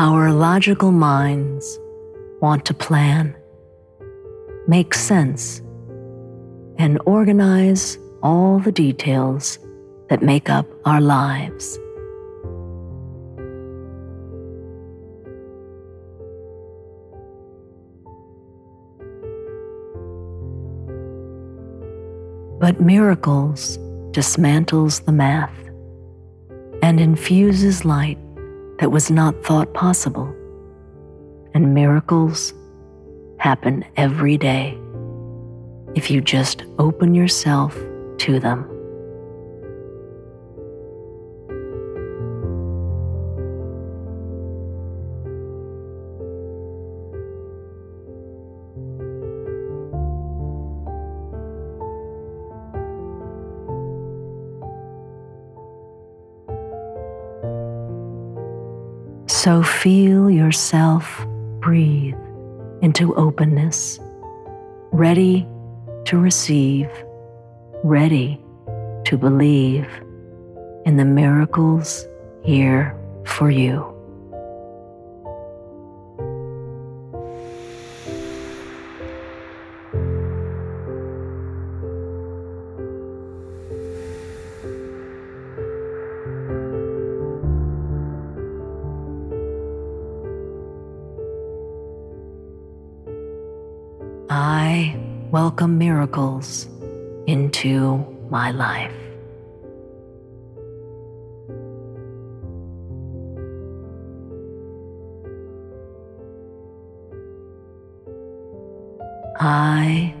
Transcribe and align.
Our 0.00 0.30
logical 0.32 0.92
minds 0.92 1.76
want 2.40 2.64
to 2.66 2.72
plan, 2.72 3.34
make 4.68 4.94
sense, 4.94 5.60
and 6.78 7.00
organize 7.04 7.98
all 8.22 8.60
the 8.60 8.70
details 8.70 9.58
that 10.08 10.22
make 10.22 10.48
up 10.48 10.66
our 10.84 11.00
lives. 11.00 11.76
But 22.60 22.80
miracles 22.80 23.78
dismantles 24.12 25.04
the 25.04 25.10
math 25.10 25.58
and 26.84 27.00
infuses 27.00 27.84
light 27.84 28.18
that 28.78 28.90
was 28.90 29.10
not 29.10 29.44
thought 29.44 29.74
possible. 29.74 30.34
And 31.54 31.74
miracles 31.74 32.54
happen 33.38 33.84
every 33.96 34.36
day 34.36 34.78
if 35.94 36.10
you 36.10 36.20
just 36.20 36.64
open 36.78 37.14
yourself 37.14 37.76
to 38.18 38.38
them. 38.38 38.77
So 59.38 59.62
feel 59.62 60.28
yourself 60.28 61.24
breathe 61.60 62.16
into 62.82 63.14
openness, 63.14 64.00
ready 64.90 65.46
to 66.06 66.18
receive, 66.18 66.90
ready 67.84 68.44
to 69.04 69.16
believe 69.16 69.86
in 70.86 70.96
the 70.96 71.04
miracles 71.04 72.04
here 72.42 72.98
for 73.26 73.48
you. 73.48 73.97
I 94.68 94.94
welcome 95.30 95.78
miracles 95.78 96.68
into 97.26 98.04
my 98.28 98.50
life. 98.50 98.92
I 109.40 110.14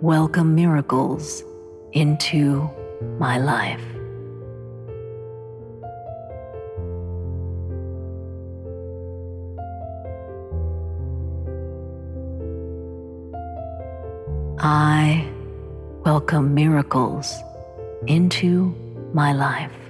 welcome 0.00 0.56
miracles 0.56 1.44
into 1.92 2.68
my 3.20 3.38
life. 3.38 4.01
I 14.64 15.28
welcome 16.04 16.54
miracles 16.54 17.34
into 18.06 18.72
my 19.12 19.32
life. 19.32 19.81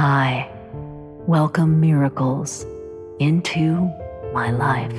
I 0.00 0.48
welcome 1.26 1.80
miracles 1.80 2.64
into 3.18 3.90
my 4.32 4.52
life. 4.52 4.92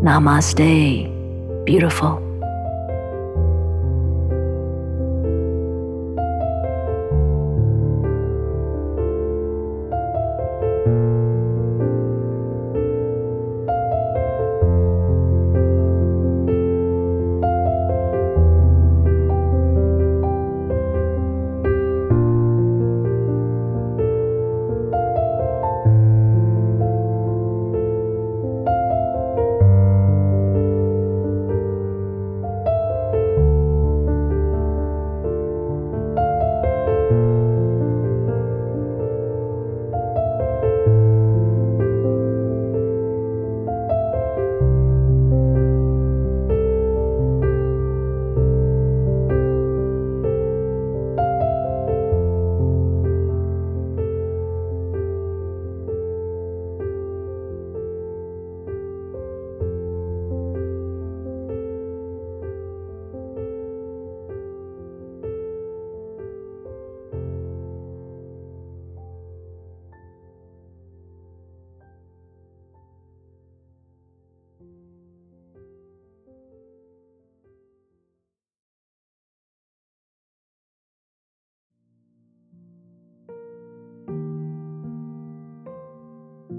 Namaste, 0.00 0.64
beautiful. 1.66 2.25